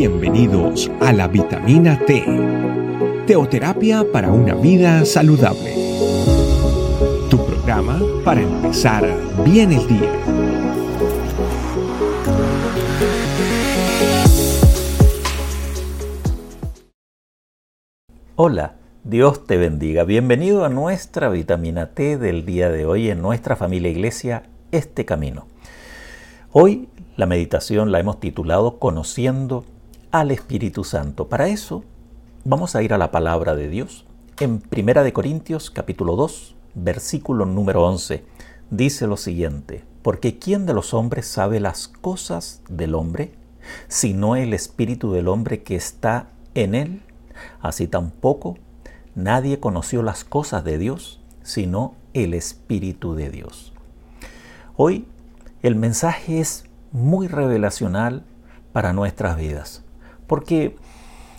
[0.00, 2.24] Bienvenidos a la vitamina T,
[3.26, 5.74] teoterapia para una vida saludable.
[7.28, 9.04] Tu programa para empezar
[9.44, 10.10] bien el día.
[18.36, 20.04] Hola, Dios te bendiga.
[20.04, 25.46] Bienvenido a nuestra vitamina T del día de hoy en nuestra familia iglesia, este camino.
[26.52, 29.66] Hoy la meditación la hemos titulado Conociendo
[30.10, 31.28] al Espíritu Santo.
[31.28, 31.84] Para eso
[32.44, 34.06] vamos a ir a la palabra de Dios.
[34.40, 38.24] En Primera de Corintios capítulo 2, versículo número 11,
[38.70, 43.32] dice lo siguiente: Porque ¿quién de los hombres sabe las cosas del hombre,
[43.86, 47.02] sino el espíritu del hombre que está en él?
[47.60, 48.56] Así tampoco
[49.14, 53.72] nadie conoció las cosas de Dios, sino el espíritu de Dios.
[54.76, 55.06] Hoy
[55.62, 58.24] el mensaje es muy revelacional
[58.72, 59.84] para nuestras vidas.
[60.30, 60.76] Porque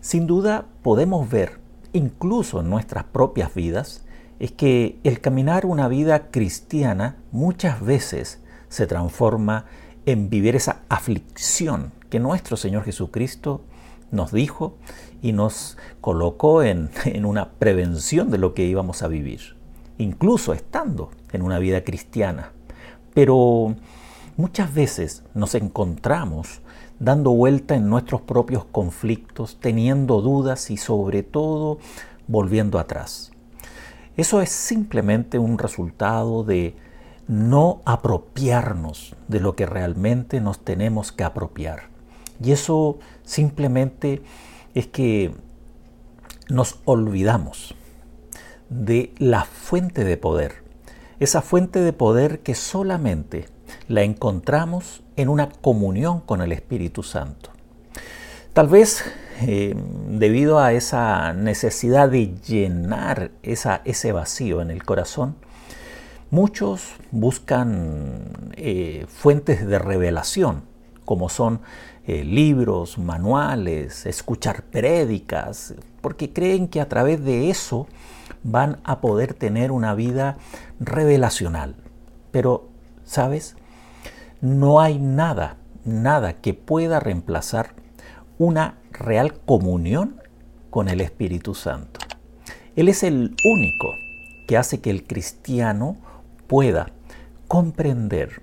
[0.00, 1.58] sin duda podemos ver,
[1.92, 4.04] incluso en nuestras propias vidas,
[4.38, 9.64] es que el caminar una vida cristiana muchas veces se transforma
[10.04, 13.62] en vivir esa aflicción que nuestro Señor Jesucristo
[14.12, 14.76] nos dijo
[15.20, 19.56] y nos colocó en, en, una prevención de lo que íbamos a vivir,
[19.98, 22.52] incluso estando en una vida cristiana.
[23.14, 23.74] Pero
[24.38, 26.60] Muchas veces nos encontramos
[26.98, 31.78] dando vuelta en nuestros propios conflictos, teniendo dudas y sobre todo
[32.26, 33.32] volviendo atrás.
[34.16, 36.74] Eso es simplemente un resultado de
[37.28, 41.88] no apropiarnos de lo que realmente nos tenemos que apropiar.
[42.42, 44.22] Y eso simplemente
[44.74, 45.34] es que
[46.48, 47.74] nos olvidamos
[48.68, 50.64] de la fuente de poder.
[51.18, 53.46] Esa fuente de poder que solamente
[53.88, 57.50] la encontramos en una comunión con el Espíritu Santo.
[58.52, 59.04] Tal vez
[59.42, 59.74] eh,
[60.08, 65.36] debido a esa necesidad de llenar ese vacío en el corazón,
[66.30, 70.62] muchos buscan eh, fuentes de revelación,
[71.04, 71.60] como son
[72.06, 77.86] eh, libros, manuales, escuchar prédicas, porque creen que a través de eso
[78.42, 80.38] van a poder tener una vida
[80.80, 81.76] revelacional.
[82.30, 82.70] Pero,
[83.04, 83.56] ¿sabes?
[84.40, 87.74] No hay nada, nada que pueda reemplazar
[88.38, 90.20] una real comunión
[90.70, 92.00] con el Espíritu Santo.
[92.74, 93.88] Él es el único
[94.46, 95.96] que hace que el cristiano
[96.46, 96.92] pueda
[97.48, 98.42] comprender,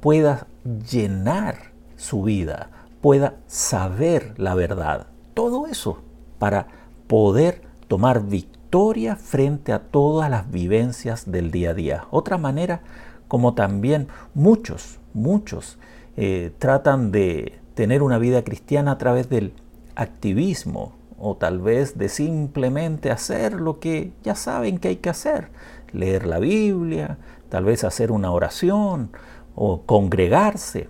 [0.00, 0.46] pueda
[0.90, 2.70] llenar su vida,
[3.00, 5.08] pueda saber la verdad.
[5.34, 6.02] Todo eso
[6.38, 6.68] para
[7.08, 12.04] poder tomar victoria frente a todas las vivencias del día a día.
[12.10, 12.82] Otra manera
[13.28, 15.78] como también muchos muchos
[16.16, 19.52] eh, tratan de tener una vida cristiana a través del
[19.94, 25.50] activismo o tal vez de simplemente hacer lo que ya saben que hay que hacer,
[25.92, 27.18] leer la Biblia,
[27.48, 29.10] tal vez hacer una oración
[29.54, 30.88] o congregarse.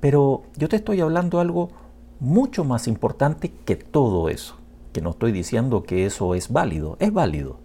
[0.00, 1.70] Pero yo te estoy hablando algo
[2.20, 4.56] mucho más importante que todo eso,
[4.92, 7.58] que no estoy diciendo que eso es válido, es válido,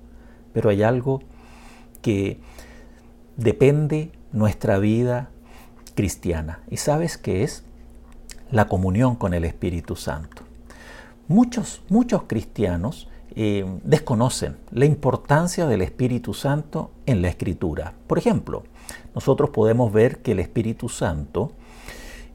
[0.52, 1.22] pero hay algo
[2.02, 2.40] que
[3.38, 5.30] depende nuestra vida
[6.00, 6.62] cristiana.
[6.72, 7.66] ¿Y sabes qué es?
[8.52, 10.44] La comunión con el Espíritu Santo.
[11.28, 17.96] Muchos, muchos cristianos eh, desconocen la importancia del Espíritu Santo en la Escritura.
[18.08, 18.64] Por ejemplo,
[19.14, 21.52] nosotros podemos ver que el Espíritu Santo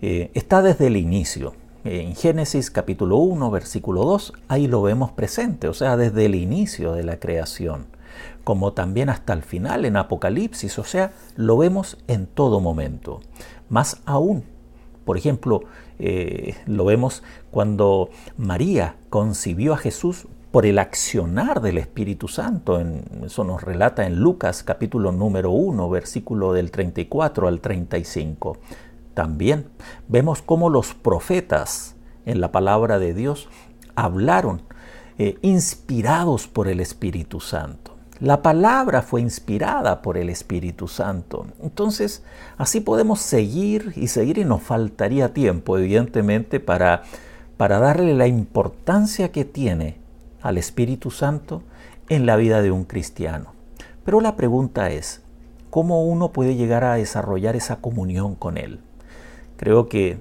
[0.02, 1.54] eh, está desde el inicio.
[1.84, 6.92] En Génesis capítulo 1, versículo 2, ahí lo vemos presente, o sea, desde el inicio
[6.92, 7.86] de la creación,
[8.44, 13.20] como también hasta el final en Apocalipsis, o sea, lo vemos en todo momento.
[13.68, 14.44] Más aún,
[15.04, 15.62] por ejemplo,
[15.98, 22.80] eh, lo vemos cuando María concibió a Jesús por el accionar del Espíritu Santo.
[23.24, 28.58] eso nos relata en Lucas capítulo número 1, versículo del 34 al 35.
[29.14, 29.66] También
[30.06, 33.48] vemos cómo los profetas en la palabra de Dios
[33.96, 34.62] hablaron
[35.18, 37.93] eh, inspirados por el Espíritu Santo.
[38.20, 41.46] La palabra fue inspirada por el Espíritu Santo.
[41.60, 42.22] Entonces,
[42.56, 47.02] así podemos seguir y seguir y nos faltaría tiempo, evidentemente, para,
[47.56, 49.96] para darle la importancia que tiene
[50.42, 51.62] al Espíritu Santo
[52.08, 53.52] en la vida de un cristiano.
[54.04, 55.22] Pero la pregunta es,
[55.70, 58.80] ¿cómo uno puede llegar a desarrollar esa comunión con Él?
[59.56, 60.18] Creo que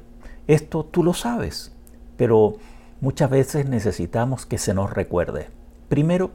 [0.47, 1.71] esto tú lo sabes,
[2.17, 2.55] pero
[3.01, 5.49] muchas veces necesitamos que se nos recuerde.
[5.89, 6.31] Primero,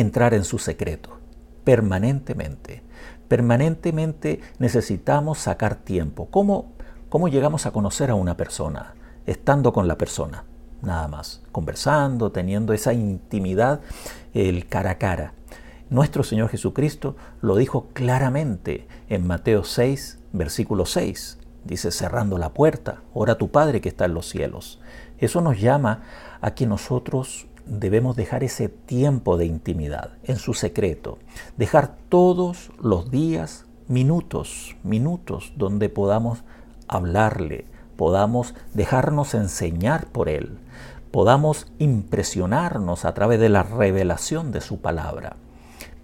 [0.00, 1.18] entrar en su secreto,
[1.64, 2.82] permanentemente.
[3.28, 6.28] Permanentemente necesitamos sacar tiempo.
[6.30, 6.72] ¿Cómo,
[7.08, 8.94] ¿Cómo llegamos a conocer a una persona?
[9.26, 10.44] Estando con la persona.
[10.80, 13.80] nada más, conversando, teniendo esa intimidad,
[14.32, 15.34] el cara a cara.
[15.90, 21.38] Nuestro Señor Jesucristo lo dijo claramente en Mateo 6, versículo 6.
[21.64, 24.80] Dice, cerrando la puerta, ora tu Padre que está en los cielos.
[25.18, 26.02] Eso nos llama
[26.40, 31.18] a que nosotros debemos dejar ese tiempo de intimidad en su secreto,
[31.56, 36.44] dejar todos los días minutos, minutos donde podamos
[36.88, 37.66] hablarle,
[37.96, 40.58] podamos dejarnos enseñar por Él,
[41.10, 45.36] podamos impresionarnos a través de la revelación de su palabra.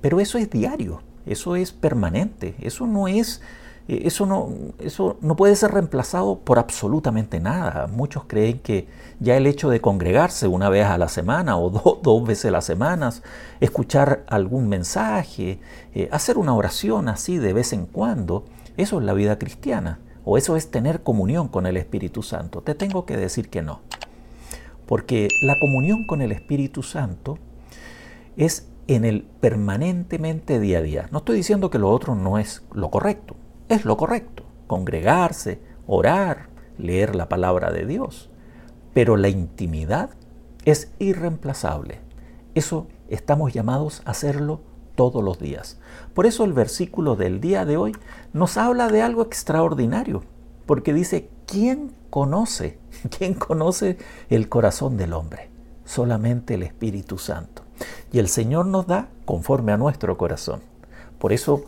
[0.01, 3.41] Pero eso es diario, eso es permanente, eso no es
[3.87, 4.49] eso no,
[4.79, 7.87] eso no puede ser reemplazado por absolutamente nada.
[7.87, 8.89] Muchos creen que
[9.21, 11.71] ya el hecho de congregarse una vez a la semana o
[12.03, 13.13] dos veces a la semana,
[13.61, 15.61] escuchar algún mensaje,
[15.95, 18.47] eh, hacer una oración así de vez en cuando,
[18.79, 22.63] eso es la vida cristiana o eso es tener comunión con el Espíritu Santo.
[22.63, 23.81] Te tengo que decir que no.
[24.87, 27.39] Porque la comunión con el Espíritu Santo
[28.39, 31.09] es en el permanentemente día a día.
[31.11, 33.37] No estoy diciendo que lo otro no es lo correcto
[33.69, 38.31] es lo correcto, congregarse, orar, leer la palabra de Dios.
[38.93, 40.11] Pero la intimidad
[40.65, 42.01] es irreemplazable.
[42.55, 44.61] Eso estamos llamados a hacerlo
[44.95, 45.79] todos los días.
[46.15, 47.97] Por eso el versículo del día de hoy
[48.33, 50.23] nos habla de algo extraordinario,
[50.67, 52.79] porque dice, ¿quién conoce?
[53.19, 55.51] ¿Quién conoce el corazón del hombre?
[55.85, 57.63] Solamente el Espíritu Santo.
[58.13, 60.61] Y el Señor nos da conforme a nuestro corazón.
[61.19, 61.65] Por eso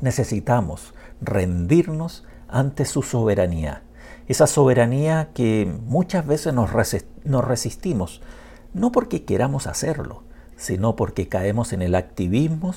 [0.00, 0.94] necesitamos
[1.24, 3.82] rendirnos ante su soberanía.
[4.28, 8.22] Esa soberanía que muchas veces nos, resistimos,
[8.72, 10.22] no porque queramos hacerlo,
[10.56, 12.74] sino porque caemos en el activismo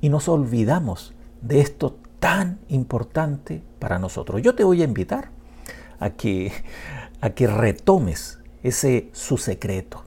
[0.00, 4.40] y nos olvidamos de esto tan importante para nosotros.
[4.42, 5.30] Yo te voy a invitar
[5.98, 6.52] a que,
[7.20, 10.04] a que retomes ese su secreto,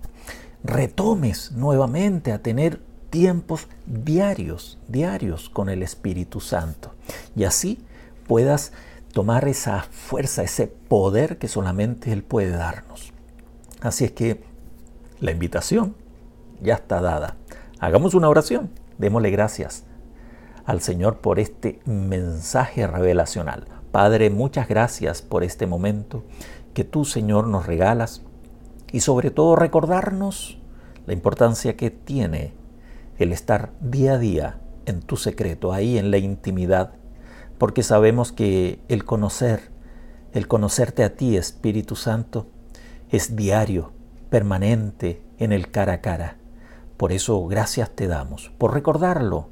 [0.64, 6.92] retomes nuevamente a tener tiempos diarios, diarios con el Espíritu Santo.
[7.36, 7.80] Y así
[8.28, 8.74] puedas
[9.14, 13.14] tomar esa fuerza, ese poder que solamente Él puede darnos.
[13.82, 14.44] Así es que
[15.20, 15.96] la invitación
[16.62, 17.36] ya está dada.
[17.80, 18.70] Hagamos una oración.
[18.98, 19.84] Démosle gracias
[20.66, 23.68] al Señor por este mensaje revelacional.
[23.92, 26.24] Padre, muchas gracias por este momento
[26.74, 28.22] que tú, Señor, nos regalas
[28.92, 30.60] y sobre todo recordarnos
[31.06, 32.54] la importancia que tiene
[33.18, 36.94] el estar día a día en tu secreto, ahí en la intimidad,
[37.58, 39.72] porque sabemos que el conocer,
[40.34, 42.48] el conocerte a ti, Espíritu Santo,
[43.10, 43.92] es diario,
[44.30, 46.38] permanente, en el cara a cara.
[46.98, 49.50] Por eso gracias te damos, por recordarlo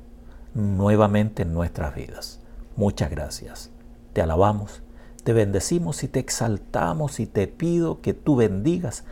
[0.53, 2.39] nuevamente en nuestras vidas.
[2.75, 3.71] Muchas gracias.
[4.13, 4.81] Te alabamos,
[5.23, 9.03] te bendecimos y te exaltamos y te pido que tú bendigas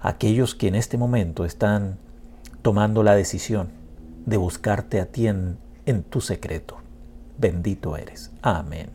[0.00, 1.98] a aquellos que en este momento están
[2.66, 3.68] tomando la decisión
[4.24, 5.56] de buscarte a ti en,
[6.10, 6.78] tu secreto.
[7.38, 8.32] Bendito eres.
[8.42, 8.88] Amén.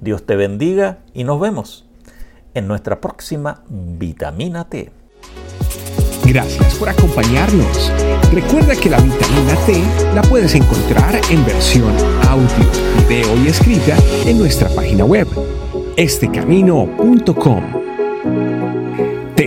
[0.00, 1.84] Dios te bendiga y nos vemos
[2.54, 4.92] en nuestra próxima vitamina T.
[6.26, 7.90] Gracias por acompañarnos.
[8.32, 9.82] Recuerda que la vitamina T
[10.14, 11.92] la puedes encontrar en versión
[12.28, 13.96] audio, video y escrita
[14.26, 15.26] en nuestra página web,
[15.96, 17.95] estecamino.com.